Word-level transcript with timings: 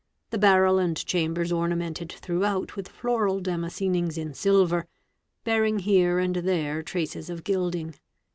The 0.31 0.39
barrel 0.39 0.79
and 0.79 0.97
chambers 0.97 1.51
ornamented 1.51 2.11
throughout 2.11 2.75
with 2.75 2.87
floral 2.87 3.39
damascenings 3.39 4.17
in 4.17 4.33
silver, 4.33 4.87
bearing 5.43 5.77
here 5.77 6.17
and 6.17 6.37
there 6.37 6.81
traces 6.81 7.29
of 7.29 7.43
gilding. 7.43 7.93